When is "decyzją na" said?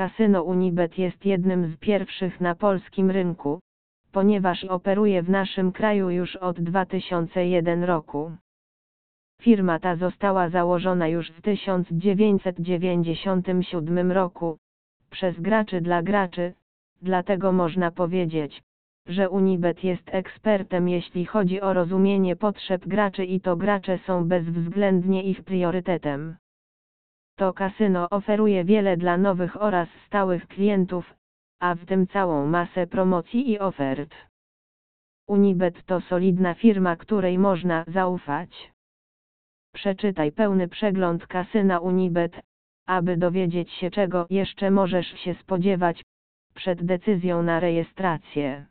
46.82-47.60